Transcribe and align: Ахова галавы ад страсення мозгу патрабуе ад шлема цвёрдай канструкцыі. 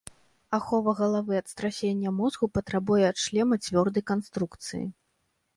Ахова 0.57 0.93
галавы 0.99 1.33
ад 1.41 1.51
страсення 1.51 2.13
мозгу 2.21 2.45
патрабуе 2.55 3.05
ад 3.11 3.17
шлема 3.27 3.55
цвёрдай 3.67 4.03
канструкцыі. 4.11 4.85